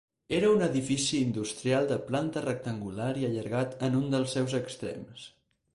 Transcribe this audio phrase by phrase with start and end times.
[0.35, 5.33] Era un edifici industrial de planta rectangular i allargat en un dels seus extrems.